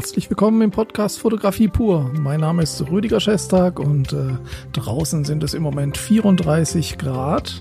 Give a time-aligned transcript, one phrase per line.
[0.00, 2.10] Herzlich willkommen im Podcast Fotografie pur.
[2.18, 4.38] Mein Name ist Rüdiger Schestag und äh,
[4.72, 7.60] draußen sind es im Moment 34 Grad,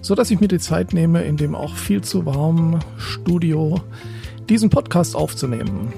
[0.00, 3.80] so dass ich mir die Zeit nehme, in dem auch viel zu warmen Studio
[4.48, 5.92] diesen Podcast aufzunehmen.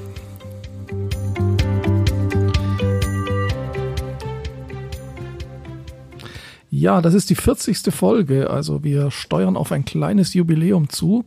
[6.70, 7.94] Ja, das ist die 40.
[7.94, 11.24] Folge, also wir steuern auf ein kleines Jubiläum zu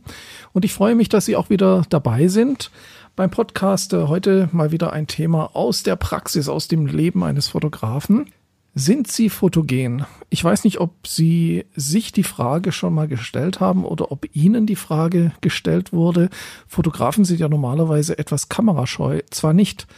[0.52, 2.70] und ich freue mich, dass Sie auch wieder dabei sind
[3.18, 3.92] beim Podcast.
[3.92, 8.30] Heute mal wieder ein Thema aus der Praxis, aus dem Leben eines Fotografen.
[8.76, 10.06] Sind Sie fotogen?
[10.30, 14.66] Ich weiß nicht, ob Sie sich die Frage schon mal gestellt haben oder ob Ihnen
[14.66, 16.30] die Frage gestellt wurde.
[16.68, 19.22] Fotografen sind ja normalerweise etwas kamerascheu.
[19.30, 19.88] Zwar nicht,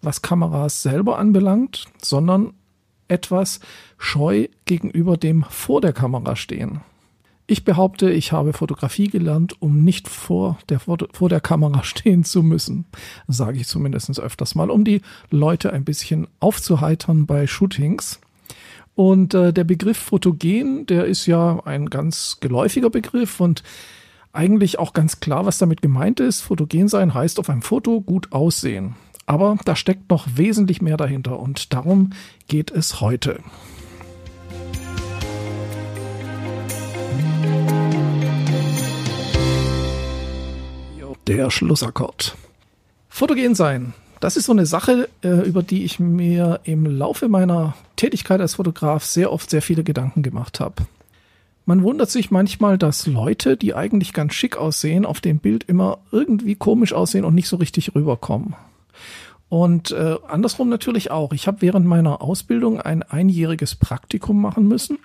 [0.00, 2.54] was Kameras selber anbelangt, sondern
[3.08, 3.58] etwas
[3.98, 6.80] scheu gegenüber dem vor der Kamera stehen.
[7.46, 12.42] Ich behaupte, ich habe Fotografie gelernt, um nicht vor der, vor der Kamera stehen zu
[12.42, 12.86] müssen.
[13.28, 18.20] Sage ich zumindest öfters mal, um die Leute ein bisschen aufzuheitern bei Shootings.
[18.94, 23.62] Und äh, der Begriff Fotogen, der ist ja ein ganz geläufiger Begriff und
[24.32, 26.40] eigentlich auch ganz klar, was damit gemeint ist.
[26.40, 28.94] Fotogen sein heißt auf einem Foto gut aussehen.
[29.26, 32.10] Aber da steckt noch wesentlich mehr dahinter und darum
[32.48, 33.40] geht es heute.
[41.28, 42.36] Der Schlussakkord.
[43.08, 43.94] Fotogen sein.
[44.18, 48.56] Das ist so eine Sache, äh, über die ich mir im Laufe meiner Tätigkeit als
[48.56, 50.82] Fotograf sehr oft sehr viele Gedanken gemacht habe.
[51.64, 55.98] Man wundert sich manchmal, dass Leute, die eigentlich ganz schick aussehen, auf dem Bild immer
[56.10, 58.56] irgendwie komisch aussehen und nicht so richtig rüberkommen.
[59.48, 61.32] Und äh, andersrum natürlich auch.
[61.32, 64.98] Ich habe während meiner Ausbildung ein einjähriges Praktikum machen müssen.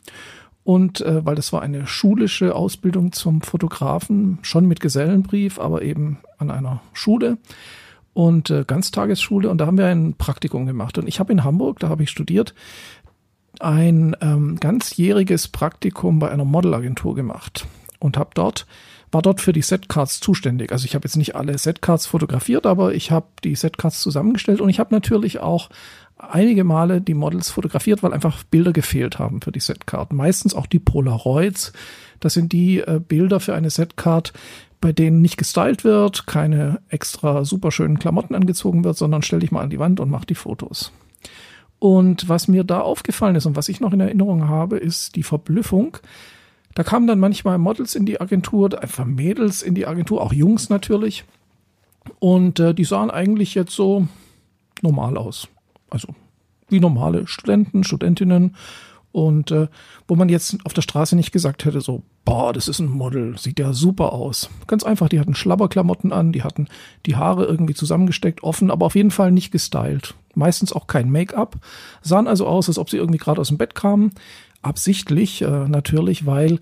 [0.68, 6.18] Und äh, weil das war eine schulische Ausbildung zum Fotografen, schon mit Gesellenbrief, aber eben
[6.40, 7.38] an einer Schule
[8.14, 9.50] und äh, Ganztagesschule.
[9.50, 10.98] Und da haben wir ein Praktikum gemacht.
[10.98, 12.54] Und ich habe in Hamburg, da habe ich studiert,
[13.62, 17.66] ein ähm, ganzjähriges Praktikum bei einer Modelagentur gemacht
[18.00, 18.68] und habe dort
[19.10, 20.74] war dort für die Setcards zuständig.
[20.74, 24.68] Also ich habe jetzt nicht alle Setcards fotografiert, aber ich habe die Setcards zusammengestellt und
[24.68, 25.70] ich habe natürlich auch
[26.18, 30.14] einige Male die Models fotografiert, weil einfach Bilder gefehlt haben für die Setcard.
[30.14, 31.74] Meistens auch die Polaroids.
[32.20, 34.34] Das sind die äh, Bilder für eine Setcard,
[34.82, 39.52] bei denen nicht gestylt wird, keine extra super schönen Klamotten angezogen wird, sondern stell dich
[39.52, 40.92] mal an die Wand und mach die Fotos.
[41.80, 45.24] Und was mir da aufgefallen ist und was ich noch in Erinnerung habe, ist die
[45.24, 45.98] Verblüffung,
[46.74, 50.70] da kamen dann manchmal Models in die Agentur, einfach Mädels in die Agentur, auch Jungs
[50.70, 51.24] natürlich.
[52.20, 54.08] Und äh, die sahen eigentlich jetzt so
[54.84, 55.48] normal aus.
[55.90, 56.10] Also
[56.70, 58.56] wie normale Studenten, Studentinnen.
[59.12, 59.68] Und äh,
[60.08, 63.38] wo man jetzt auf der Straße nicht gesagt hätte, so, boah, das ist ein Model,
[63.38, 64.50] sieht ja super aus.
[64.68, 66.68] Ganz einfach, die hatten Schlabberklamotten an, die hatten
[67.06, 70.14] die Haare irgendwie zusammengesteckt, offen, aber auf jeden Fall nicht gestylt.
[70.36, 71.56] Meistens auch kein Make-up.
[72.02, 74.12] Sahen also aus, als ob sie irgendwie gerade aus dem Bett kamen,
[74.62, 76.60] absichtlich äh, natürlich, weil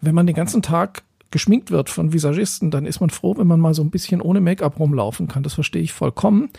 [0.00, 3.60] wenn man den ganzen Tag geschminkt wird von Visagisten, dann ist man froh, wenn man
[3.60, 5.44] mal so ein bisschen ohne Make-up rumlaufen kann.
[5.44, 6.50] Das verstehe ich vollkommen.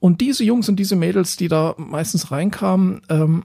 [0.00, 3.44] Und diese Jungs und diese Mädels, die da meistens reinkamen, ähm,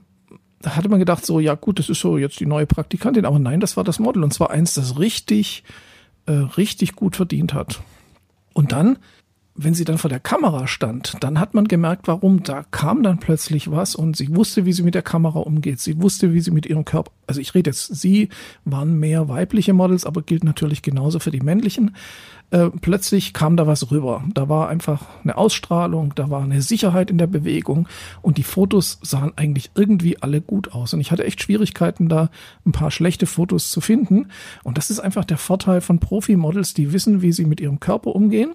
[0.60, 3.38] da hatte man gedacht, so, ja gut, das ist so jetzt die neue Praktikantin, aber
[3.38, 4.24] nein, das war das Model.
[4.24, 5.62] Und zwar eins, das richtig,
[6.24, 7.82] äh, richtig gut verdient hat.
[8.54, 8.98] Und dann
[9.56, 12.42] wenn sie dann vor der Kamera stand, dann hat man gemerkt, warum.
[12.42, 15.80] Da kam dann plötzlich was und sie wusste, wie sie mit der Kamera umgeht.
[15.80, 18.28] Sie wusste, wie sie mit ihrem Körper, also ich rede jetzt, sie
[18.64, 21.96] waren mehr weibliche Models, aber gilt natürlich genauso für die männlichen.
[22.50, 24.24] Äh, plötzlich kam da was rüber.
[24.32, 27.88] Da war einfach eine Ausstrahlung, da war eine Sicherheit in der Bewegung
[28.22, 30.94] und die Fotos sahen eigentlich irgendwie alle gut aus.
[30.94, 32.30] Und ich hatte echt Schwierigkeiten, da
[32.64, 34.28] ein paar schlechte Fotos zu finden.
[34.62, 38.14] Und das ist einfach der Vorteil von Profi-Models, die wissen, wie sie mit ihrem Körper
[38.14, 38.54] umgehen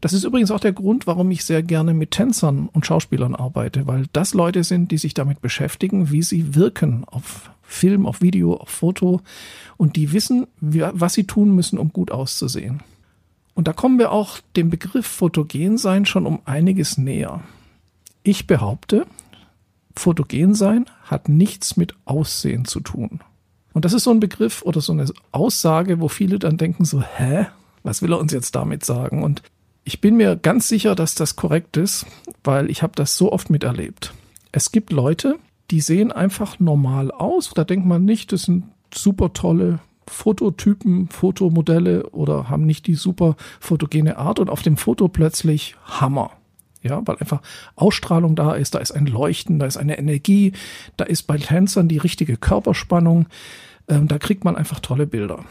[0.00, 3.86] das ist übrigens auch der Grund, warum ich sehr gerne mit Tänzern und Schauspielern arbeite,
[3.86, 8.54] weil das Leute sind, die sich damit beschäftigen, wie sie wirken auf Film, auf Video,
[8.54, 9.20] auf Foto
[9.76, 12.82] und die wissen, was sie tun müssen, um gut auszusehen.
[13.54, 17.42] Und da kommen wir auch dem Begriff Fotogen sein schon um einiges näher.
[18.22, 19.06] Ich behaupte,
[19.96, 23.20] Fotogen sein hat nichts mit Aussehen zu tun.
[23.72, 27.02] Und das ist so ein Begriff oder so eine Aussage, wo viele dann denken so,
[27.02, 27.46] hä?
[27.82, 29.24] Was will er uns jetzt damit sagen?
[29.24, 29.42] Und
[29.84, 32.06] ich bin mir ganz sicher, dass das korrekt ist,
[32.44, 34.12] weil ich habe das so oft miterlebt.
[34.52, 35.38] Es gibt Leute,
[35.70, 37.50] die sehen einfach normal aus.
[37.54, 38.64] Da denkt man nicht, das sind
[38.94, 45.08] super tolle Fototypen, Fotomodelle oder haben nicht die super fotogene Art und auf dem Foto
[45.08, 46.32] plötzlich Hammer.
[46.82, 47.40] Ja, weil einfach
[47.76, 50.52] Ausstrahlung da ist, da ist ein Leuchten, da ist eine Energie,
[50.96, 53.26] da ist bei Tänzern die richtige Körperspannung,
[53.88, 55.44] ähm, da kriegt man einfach tolle Bilder.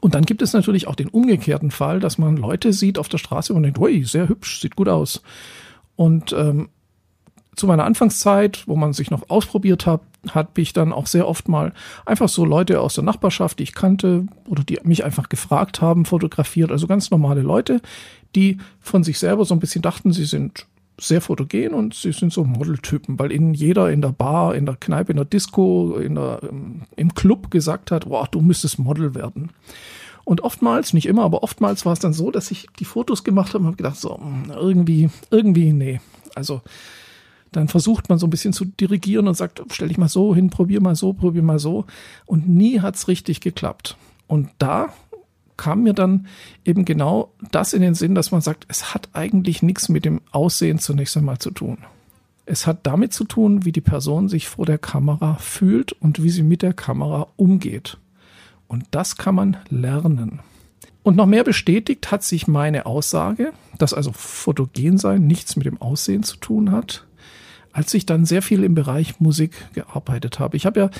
[0.00, 3.18] Und dann gibt es natürlich auch den umgekehrten Fall, dass man Leute sieht auf der
[3.18, 5.22] Straße und denkt, ui, sehr hübsch, sieht gut aus.
[5.94, 6.68] Und ähm,
[7.54, 11.48] zu meiner Anfangszeit, wo man sich noch ausprobiert hat, hat ich dann auch sehr oft
[11.48, 11.72] mal
[12.04, 16.04] einfach so Leute aus der Nachbarschaft, die ich kannte oder die mich einfach gefragt haben,
[16.04, 16.70] fotografiert.
[16.70, 17.80] Also ganz normale Leute,
[18.34, 20.66] die von sich selber so ein bisschen dachten, sie sind
[20.98, 24.76] sehr fotogen und sie sind so Modeltypen, weil ihnen jeder in der Bar, in der
[24.76, 26.40] Kneipe, in der Disco, in der,
[26.96, 29.50] im Club gesagt hat, wow, du müsstest Model werden.
[30.24, 33.50] Und oftmals, nicht immer, aber oftmals war es dann so, dass ich die Fotos gemacht
[33.50, 36.00] habe und habe gedacht, so, hm, irgendwie, irgendwie, nee.
[36.34, 36.62] Also,
[37.52, 40.50] dann versucht man so ein bisschen zu dirigieren und sagt, stell dich mal so hin,
[40.50, 41.84] probier mal so, probier mal so.
[42.24, 43.96] Und nie hat's richtig geklappt.
[44.26, 44.88] Und da
[45.56, 46.26] kam mir dann
[46.64, 50.20] eben genau das in den Sinn, dass man sagt, es hat eigentlich nichts mit dem
[50.30, 51.78] Aussehen zunächst einmal zu tun.
[52.44, 56.30] Es hat damit zu tun, wie die Person sich vor der Kamera fühlt und wie
[56.30, 57.98] sie mit der Kamera umgeht.
[58.68, 60.40] Und das kann man lernen.
[61.02, 65.80] Und noch mehr bestätigt hat sich meine Aussage, dass also fotogen sein nichts mit dem
[65.80, 67.06] Aussehen zu tun hat,
[67.72, 70.56] als ich dann sehr viel im Bereich Musik gearbeitet habe.
[70.56, 70.90] Ich habe ja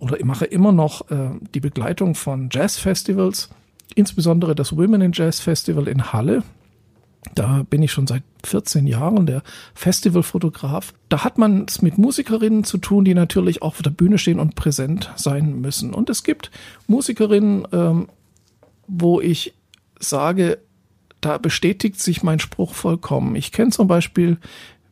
[0.00, 3.50] oder mache immer noch äh, die Begleitung von Jazzfestivals
[3.94, 6.42] insbesondere das Women in Jazz Festival in Halle.
[7.34, 9.42] Da bin ich schon seit 14 Jahren der
[9.74, 10.92] Festivalfotograf.
[11.08, 14.38] Da hat man es mit Musikerinnen zu tun, die natürlich auch auf der Bühne stehen
[14.38, 15.94] und präsent sein müssen.
[15.94, 16.50] Und es gibt
[16.86, 18.08] Musikerinnen, ähm,
[18.86, 19.54] wo ich
[19.98, 20.58] sage,
[21.22, 23.34] da bestätigt sich mein Spruch vollkommen.
[23.36, 24.36] Ich kenne zum Beispiel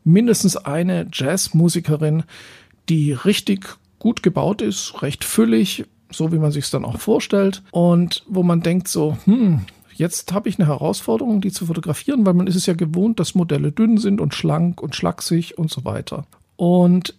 [0.03, 2.23] mindestens eine Jazzmusikerin,
[2.89, 7.63] die richtig gut gebaut ist, recht füllig, so wie man sich es dann auch vorstellt.
[7.71, 9.61] Und wo man denkt so, hm,
[9.93, 13.35] jetzt habe ich eine Herausforderung, die zu fotografieren, weil man ist es ja gewohnt, dass
[13.35, 16.25] Modelle dünn sind und schlank und schlaksig und so weiter.
[16.55, 17.15] Und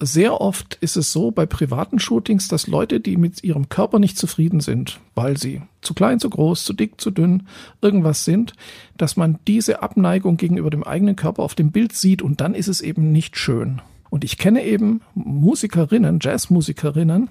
[0.00, 4.18] sehr oft ist es so bei privaten Shootings, dass Leute, die mit ihrem Körper nicht
[4.18, 7.46] zufrieden sind, weil sie zu klein, zu groß, zu dick, zu dünn,
[7.80, 8.54] irgendwas sind,
[8.96, 12.68] dass man diese Abneigung gegenüber dem eigenen Körper auf dem Bild sieht und dann ist
[12.68, 13.80] es eben nicht schön.
[14.10, 17.30] Und ich kenne eben Musikerinnen, Jazzmusikerinnen,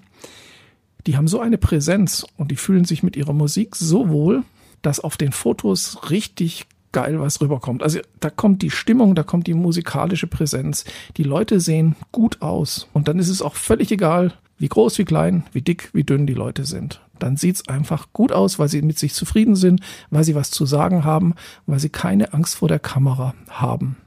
[1.07, 4.43] die haben so eine Präsenz und die fühlen sich mit ihrer Musik so wohl,
[4.81, 7.83] dass auf den Fotos richtig geil was rüberkommt.
[7.83, 10.85] Also da kommt die Stimmung, da kommt die musikalische Präsenz.
[11.17, 15.05] Die Leute sehen gut aus und dann ist es auch völlig egal, wie groß, wie
[15.05, 17.01] klein, wie dick, wie dünn die Leute sind.
[17.19, 20.65] Dann sieht's einfach gut aus, weil sie mit sich zufrieden sind, weil sie was zu
[20.65, 21.33] sagen haben,
[21.65, 23.97] weil sie keine Angst vor der Kamera haben.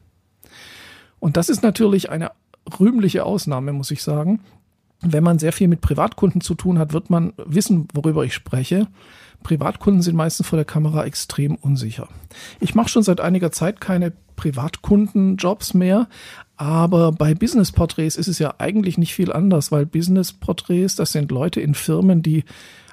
[1.19, 2.31] Und das ist natürlich eine
[2.79, 4.41] rühmliche Ausnahme, muss ich sagen
[5.01, 8.87] wenn man sehr viel mit Privatkunden zu tun hat, wird man wissen, worüber ich spreche.
[9.43, 12.09] Privatkunden sind meistens vor der Kamera extrem unsicher.
[12.61, 16.09] Ich mache schon seit einiger Zeit keine Privatkundenjobs mehr,
[16.57, 21.13] aber bei Business Porträts ist es ja eigentlich nicht viel anders, weil Business Porträts, das
[21.13, 22.45] sind Leute in Firmen, die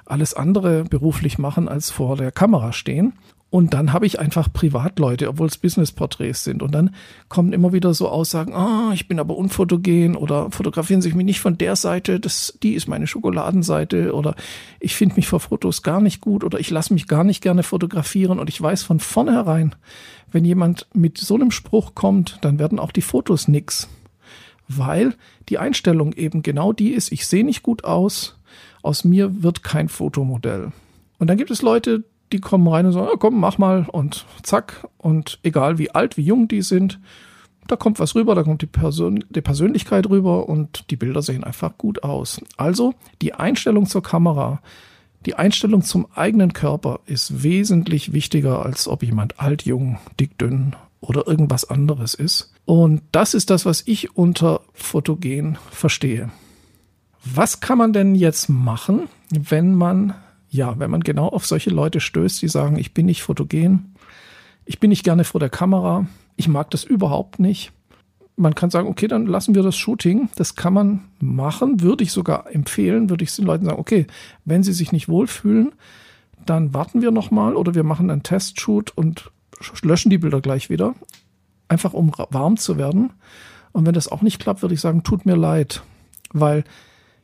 [0.06, 3.14] alles andere beruflich machen als vor der Kamera stehen.
[3.54, 6.60] Und dann habe ich einfach Privatleute, obwohl es Business-Porträts sind.
[6.60, 6.92] Und dann
[7.28, 11.38] kommen immer wieder so Aussagen, ah, ich bin aber unfotogen oder fotografieren Sie mich nicht
[11.38, 14.34] von der Seite, das, die ist meine Schokoladenseite oder
[14.80, 17.62] ich finde mich vor Fotos gar nicht gut oder ich lasse mich gar nicht gerne
[17.62, 19.76] fotografieren und ich weiß von vornherein,
[20.32, 23.88] wenn jemand mit so einem Spruch kommt, dann werden auch die Fotos nix.
[24.66, 25.14] Weil
[25.48, 28.36] die Einstellung eben genau die ist, ich sehe nicht gut aus,
[28.82, 30.72] aus mir wird kein Fotomodell.
[31.20, 32.02] Und dann gibt es Leute,
[32.34, 34.88] die kommen rein und sagen, ja, komm, mach mal und zack.
[34.98, 36.98] Und egal wie alt, wie jung die sind,
[37.68, 41.44] da kommt was rüber, da kommt die, Persön die Persönlichkeit rüber und die Bilder sehen
[41.44, 42.40] einfach gut aus.
[42.56, 44.60] Also die Einstellung zur Kamera,
[45.26, 50.74] die Einstellung zum eigenen Körper ist wesentlich wichtiger, als ob jemand alt, jung, dick, dünn
[51.00, 52.52] oder irgendwas anderes ist.
[52.64, 56.32] Und das ist das, was ich unter Fotogen verstehe.
[57.24, 60.14] Was kann man denn jetzt machen, wenn man
[60.54, 63.96] ja, wenn man genau auf solche Leute stößt, die sagen, ich bin nicht fotogen,
[64.64, 66.06] ich bin nicht gerne vor der Kamera,
[66.36, 67.72] ich mag das überhaupt nicht.
[68.36, 70.28] Man kann sagen, okay, dann lassen wir das Shooting.
[70.36, 74.06] Das kann man machen, würde ich sogar empfehlen, würde ich den Leuten sagen, okay,
[74.44, 75.72] wenn sie sich nicht wohlfühlen,
[76.46, 79.32] dann warten wir nochmal oder wir machen einen Testshoot und
[79.82, 80.94] löschen die Bilder gleich wieder,
[81.66, 83.12] einfach um warm zu werden.
[83.72, 85.82] Und wenn das auch nicht klappt, würde ich sagen, tut mir leid,
[86.32, 86.62] weil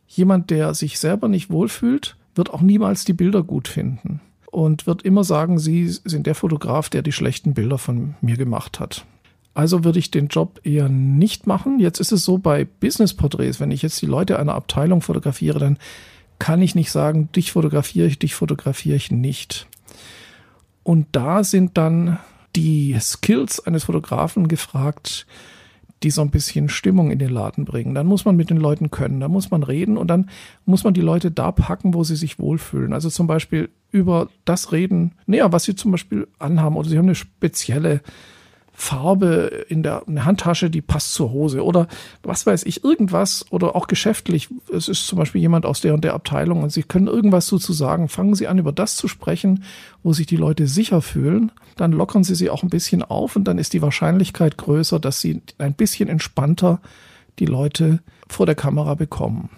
[0.08, 4.20] jemand, der sich selber nicht wohlfühlt, wird auch niemals die Bilder gut finden
[4.50, 8.80] und wird immer sagen, Sie sind der Fotograf, der die schlechten Bilder von mir gemacht
[8.80, 9.04] hat.
[9.54, 11.80] Also würde ich den Job eher nicht machen.
[11.80, 15.78] Jetzt ist es so bei Business-Porträts, wenn ich jetzt die Leute einer Abteilung fotografiere, dann
[16.38, 19.66] kann ich nicht sagen, dich fotografiere ich, dich fotografiere ich nicht.
[20.82, 22.18] Und da sind dann
[22.56, 25.26] die Skills eines Fotografen gefragt,
[26.02, 27.94] die so ein bisschen Stimmung in den Laden bringen.
[27.94, 30.30] Dann muss man mit den Leuten können, dann muss man reden und dann
[30.64, 32.92] muss man die Leute da packen, wo sie sich wohlfühlen.
[32.92, 37.06] Also zum Beispiel über das reden, naja, was sie zum Beispiel anhaben oder sie haben
[37.06, 38.00] eine spezielle
[38.80, 41.86] Farbe in der eine Handtasche, die passt zur Hose oder
[42.22, 44.48] was weiß ich, irgendwas oder auch geschäftlich.
[44.72, 47.74] Es ist zum Beispiel jemand aus der und der Abteilung und Sie können irgendwas dazu
[47.74, 48.08] sagen.
[48.08, 49.64] Fangen Sie an, über das zu sprechen,
[50.02, 51.52] wo sich die Leute sicher fühlen.
[51.76, 55.20] Dann lockern Sie sie auch ein bisschen auf und dann ist die Wahrscheinlichkeit größer, dass
[55.20, 56.80] Sie ein bisschen entspannter
[57.38, 59.50] die Leute vor der Kamera bekommen.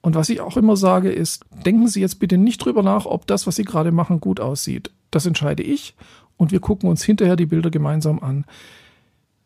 [0.00, 3.26] Und was ich auch immer sage ist, denken Sie jetzt bitte nicht drüber nach, ob
[3.26, 4.90] das, was Sie gerade machen, gut aussieht.
[5.10, 5.94] Das entscheide ich
[6.36, 8.44] und wir gucken uns hinterher die Bilder gemeinsam an.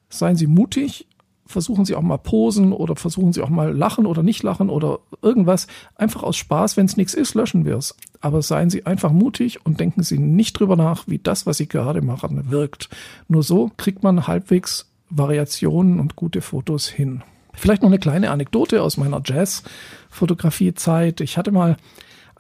[0.09, 1.07] Seien Sie mutig,
[1.47, 5.01] versuchen Sie auch mal posen oder versuchen Sie auch mal lachen oder nicht lachen oder
[5.23, 5.67] irgendwas.
[5.97, 7.97] Einfach aus Spaß, wenn es nichts ist, löschen wir es.
[8.21, 11.69] Aber seien Sie einfach mutig und denken Sie nicht drüber nach, wie das, was Sie
[11.69, 12.89] gerade machen, wirkt.
[13.29, 17.23] Nur so kriegt man halbwegs Variationen und gute Fotos hin.
[17.53, 21.21] Vielleicht noch eine kleine Anekdote aus meiner Jazz-Fotografiezeit.
[21.21, 21.77] Ich hatte mal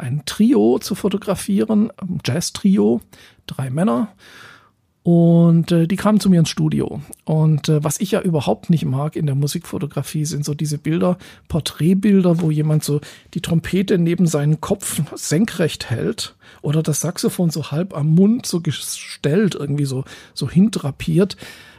[0.00, 1.92] ein Trio zu fotografieren,
[2.24, 3.00] Jazz-Trio,
[3.46, 4.08] drei Männer.
[5.02, 7.00] Und äh, die kamen zu mir ins Studio.
[7.24, 11.16] Und äh, was ich ja überhaupt nicht mag in der Musikfotografie, sind so diese Bilder,
[11.48, 13.00] Porträtbilder, wo jemand so
[13.32, 18.60] die Trompete neben seinen Kopf senkrecht hält oder das Saxophon so halb am Mund so
[18.60, 20.04] gestellt, irgendwie so,
[20.34, 21.36] so hindrapiert.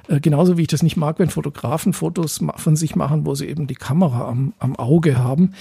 [0.08, 3.48] Äh, genauso wie ich das nicht mag, wenn Fotografen Fotos von sich machen, wo sie
[3.48, 5.54] eben die Kamera am, am Auge haben.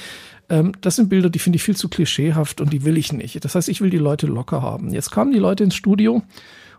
[0.49, 3.44] Ähm, das sind Bilder, die finde ich viel zu klischeehaft und die will ich nicht.
[3.44, 4.92] Das heißt, ich will die Leute locker haben.
[4.92, 6.23] Jetzt kamen die Leute ins Studio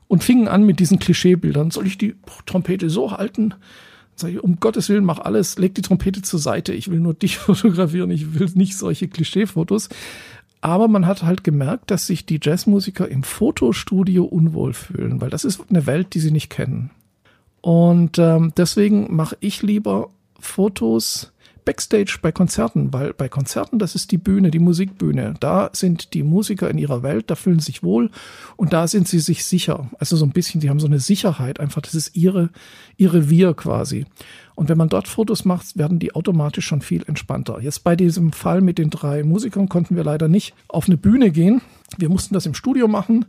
[0.08, 1.72] und fingen an mit diesen Klischeebildern.
[1.72, 2.16] Soll ich die
[2.46, 3.54] Trompete so halten?
[4.16, 6.74] Sag ich, um Gottes Willen, mach alles, leg die Trompete zur Seite.
[6.74, 9.90] Ich will nur dich fotografieren, ich will nicht solche Klischeefotos.
[10.60, 15.44] Aber man hat halt gemerkt, dass sich die Jazzmusiker im Fotostudio unwohl fühlen, weil das
[15.44, 16.92] ist eine Welt, die sie nicht kennen.
[17.62, 21.32] Und ähm, deswegen mache ich lieber Fotos,
[21.64, 25.36] Backstage bei Konzerten, weil bei Konzerten, das ist die Bühne, die Musikbühne.
[25.40, 28.10] Da sind die Musiker in ihrer Welt, da fühlen sie sich wohl
[28.56, 29.90] und da sind sie sich sicher.
[30.00, 32.50] Also so ein bisschen, die haben so eine Sicherheit, einfach, das ist ihre,
[32.98, 34.06] ihre Wir quasi.
[34.56, 37.62] Und wenn man dort Fotos macht, werden die automatisch schon viel entspannter.
[37.62, 41.32] Jetzt bei diesem Fall mit den drei Musikern konnten wir leider nicht auf eine Bühne
[41.32, 41.62] gehen.
[41.98, 43.26] Wir mussten das im Studio machen.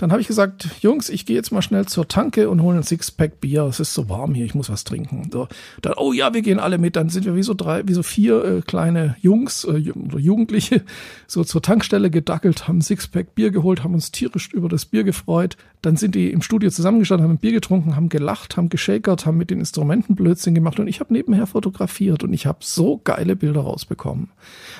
[0.00, 2.82] Dann habe ich gesagt, Jungs, ich gehe jetzt mal schnell zur Tanke und hole ein
[2.82, 3.64] Sixpack Bier.
[3.64, 5.28] Es ist so warm hier, ich muss was trinken.
[5.30, 5.46] So,
[5.82, 6.96] dann, oh ja, wir gehen alle mit.
[6.96, 10.84] Dann sind wir wie so drei, wie so vier äh, kleine Jungs äh, oder Jugendliche
[11.26, 15.58] so zur Tankstelle gedackelt, haben Sixpack Bier geholt, haben uns tierisch über das Bier gefreut.
[15.82, 19.36] Dann sind die im Studio zusammengestanden, haben ein Bier getrunken, haben gelacht, haben geschakert, haben
[19.36, 23.36] mit den Instrumenten Blödsinn gemacht und ich habe nebenher fotografiert und ich habe so geile
[23.36, 24.30] Bilder rausbekommen.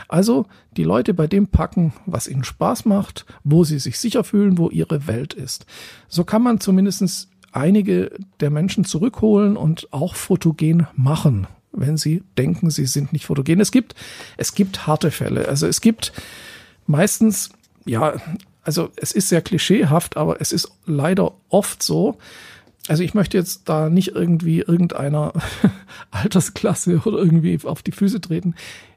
[0.09, 0.47] Also
[0.77, 4.71] die Leute bei dem packen, was ihnen Spaß macht, wo sie sich sicher fühlen, wo
[4.71, 5.67] ihre Welt ist.
[6.09, 12.71] So kann man zumindest einige der Menschen zurückholen und auch fotogen machen, wenn sie denken,
[12.71, 13.61] sie sind nicht fotogen.
[13.61, 13.95] Es gibt,
[14.37, 15.49] es gibt harte Fälle.
[15.49, 16.13] Also es gibt
[16.87, 17.51] meistens,
[17.85, 18.15] ja,
[18.63, 22.19] also es ist sehr klischeehaft, aber es ist leider oft so,
[22.89, 25.33] also ich möchte jetzt da nicht irgendwie irgendeiner
[26.11, 28.55] Altersklasse oder irgendwie auf die Füße treten.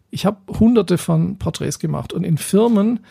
[0.10, 3.02] Ich habe hunderte von Porträts gemacht und in Firmen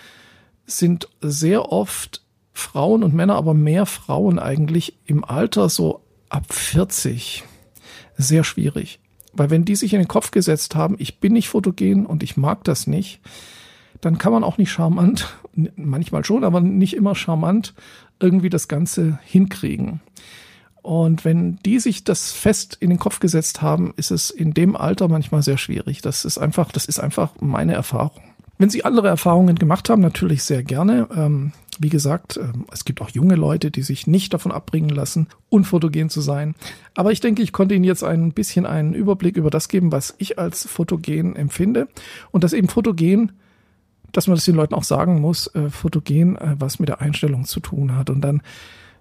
[0.66, 2.21] sind sehr oft
[2.52, 7.44] Frauen und Männer, aber mehr Frauen eigentlich im Alter so ab 40.
[8.16, 9.00] Sehr schwierig.
[9.32, 12.36] Weil wenn die sich in den Kopf gesetzt haben, ich bin nicht fotogen und ich
[12.36, 13.20] mag das nicht,
[14.00, 15.34] dann kann man auch nicht charmant,
[15.76, 17.74] manchmal schon, aber nicht immer charmant
[18.20, 20.00] irgendwie das Ganze hinkriegen.
[20.82, 24.74] Und wenn die sich das fest in den Kopf gesetzt haben, ist es in dem
[24.74, 26.02] Alter manchmal sehr schwierig.
[26.02, 28.20] Das ist einfach, das ist einfach meine Erfahrung.
[28.58, 31.08] Wenn Sie andere Erfahrungen gemacht haben, natürlich sehr gerne.
[31.14, 35.28] Ähm, wie gesagt, ähm, es gibt auch junge Leute, die sich nicht davon abbringen lassen,
[35.48, 36.54] unfotogen zu sein.
[36.94, 40.14] Aber ich denke, ich konnte Ihnen jetzt ein bisschen einen Überblick über das geben, was
[40.18, 41.88] ich als fotogen empfinde.
[42.30, 43.32] Und dass eben fotogen,
[44.12, 47.44] dass man das den Leuten auch sagen muss, äh, fotogen, äh, was mit der Einstellung
[47.44, 48.10] zu tun hat.
[48.10, 48.42] Und dann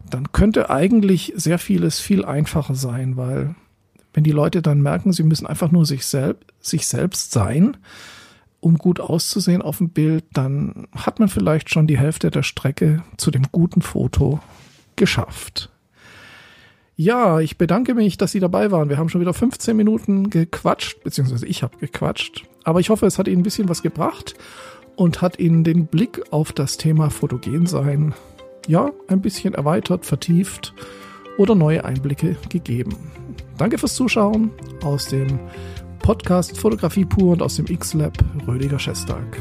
[0.09, 3.55] dann könnte eigentlich sehr vieles viel einfacher sein, weil
[4.13, 7.77] wenn die Leute dann merken, sie müssen einfach nur sich, selb sich selbst sein,
[8.61, 13.03] um gut auszusehen auf dem Bild, dann hat man vielleicht schon die Hälfte der Strecke
[13.17, 14.39] zu dem guten Foto
[14.95, 15.69] geschafft.
[16.95, 18.89] Ja, ich bedanke mich, dass Sie dabei waren.
[18.89, 22.45] Wir haben schon wieder 15 Minuten gequatscht, beziehungsweise ich habe gequatscht.
[22.63, 24.35] Aber ich hoffe, es hat Ihnen ein bisschen was gebracht
[24.95, 28.13] und hat Ihnen den Blick auf das Thema Fotogensein
[28.67, 30.75] ja, ein bisschen erweitert, vertieft
[31.39, 32.95] oder neue Einblicke gegeben.
[33.57, 34.51] Danke fürs Zuschauen
[34.83, 35.39] aus dem
[36.01, 38.17] Podcast Fotografie pur und aus dem X-Lab
[38.47, 39.37] Rödiger Schestag.